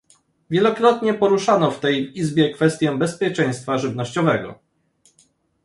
Wielokrotnie 0.49 1.13
poruszano 1.13 1.71
w 1.71 1.79
tej 1.79 2.19
Izbie 2.19 2.53
kwestię 2.53 2.97
bezpieczeństwa 2.97 3.77
żywnościowego 3.77 4.59